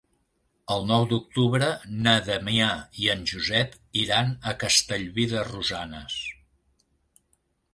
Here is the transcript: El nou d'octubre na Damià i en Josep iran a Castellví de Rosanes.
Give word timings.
El 0.75 0.85
nou 0.91 1.03
d'octubre 1.09 1.67
na 2.07 2.13
Damià 2.29 2.69
i 3.03 3.09
en 3.15 3.21
Josep 3.33 3.75
iran 4.05 4.33
a 4.53 4.55
Castellví 4.65 5.27
de 5.35 5.45
Rosanes. 5.51 6.17